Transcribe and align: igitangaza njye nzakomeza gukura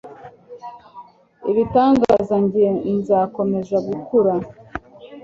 igitangaza 1.49 2.35
njye 2.43 2.67
nzakomeza 2.99 3.77
gukura 3.87 4.33